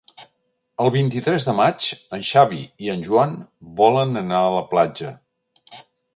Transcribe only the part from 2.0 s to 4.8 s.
en Xavi i en Joan volen anar a la